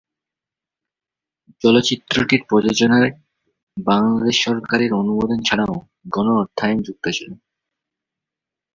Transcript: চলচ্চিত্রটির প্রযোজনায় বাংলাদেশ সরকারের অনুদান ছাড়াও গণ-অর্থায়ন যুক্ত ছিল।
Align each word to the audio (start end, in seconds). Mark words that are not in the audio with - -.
চলচ্চিত্রটির 1.61 2.41
প্রযোজনায় 2.49 3.11
বাংলাদেশ 3.77 4.35
সরকারের 4.45 4.91
অনুদান 4.93 5.39
ছাড়াও 5.43 5.73
গণ-অর্থায়ন 6.13 6.77
যুক্ত 6.83 7.05
ছিল। 7.17 7.29